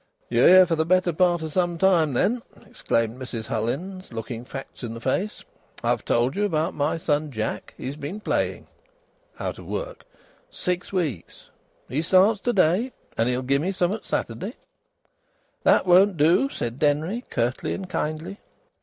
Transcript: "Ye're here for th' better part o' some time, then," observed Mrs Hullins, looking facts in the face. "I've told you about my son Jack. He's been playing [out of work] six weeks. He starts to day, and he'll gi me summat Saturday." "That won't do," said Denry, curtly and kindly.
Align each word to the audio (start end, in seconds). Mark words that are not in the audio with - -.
"Ye're 0.29 0.47
here 0.47 0.65
for 0.65 0.75
th' 0.75 0.87
better 0.87 1.13
part 1.13 1.43
o' 1.43 1.47
some 1.47 1.77
time, 1.77 2.13
then," 2.13 2.41
observed 2.55 3.13
Mrs 3.19 3.45
Hullins, 3.45 4.11
looking 4.11 4.43
facts 4.43 4.83
in 4.83 4.95
the 4.95 4.99
face. 4.99 5.43
"I've 5.83 6.03
told 6.03 6.35
you 6.35 6.43
about 6.43 6.73
my 6.73 6.97
son 6.97 7.29
Jack. 7.29 7.75
He's 7.77 7.97
been 7.97 8.19
playing 8.19 8.65
[out 9.39 9.59
of 9.59 9.67
work] 9.67 10.03
six 10.49 10.91
weeks. 10.91 11.51
He 11.87 12.01
starts 12.01 12.41
to 12.41 12.51
day, 12.53 12.93
and 13.15 13.29
he'll 13.29 13.43
gi 13.43 13.59
me 13.59 13.71
summat 13.71 14.07
Saturday." 14.07 14.53
"That 15.61 15.85
won't 15.85 16.17
do," 16.17 16.49
said 16.49 16.79
Denry, 16.79 17.23
curtly 17.29 17.75
and 17.75 17.87
kindly. 17.87 18.39